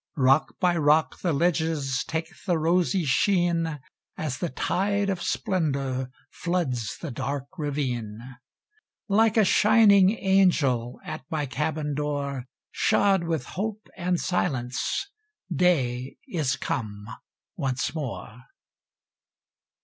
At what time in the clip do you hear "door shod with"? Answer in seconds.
11.93-13.45